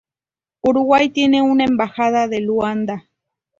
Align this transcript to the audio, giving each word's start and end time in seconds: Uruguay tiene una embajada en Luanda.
Uruguay 0.63 1.09
tiene 1.09 1.43
una 1.43 1.63
embajada 1.65 2.23
en 2.23 2.43
Luanda. 2.43 3.05